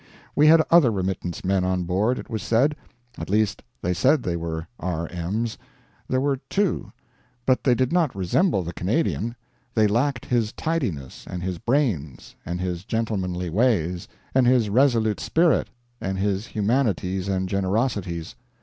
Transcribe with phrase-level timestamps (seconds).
[0.35, 2.75] We had other remittance men on board, it was said.
[3.19, 5.07] At least they said they were R.
[5.11, 5.59] M.'s.
[6.07, 6.91] There were two.
[7.45, 9.35] But they did not resemble the Canadian;
[9.75, 15.67] they lacked his tidiness, and his brains, and his gentlemanly ways, and his resolute spirit,
[16.01, 18.33] and his humanities and generosities.